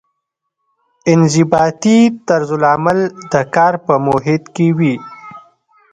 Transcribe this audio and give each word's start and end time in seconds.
انضباطي 1.11 1.97
طرزالعمل 2.27 2.99
د 3.31 3.33
کار 3.55 3.73
په 3.85 3.93
محیط 4.07 4.43
کې 4.55 4.67
وي. 4.77 4.95